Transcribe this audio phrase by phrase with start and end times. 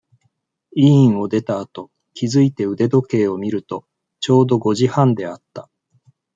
[0.75, 3.85] 医院を出たあと、気づいて腕時計を見ると、
[4.19, 5.69] ちょうど、五時半であった。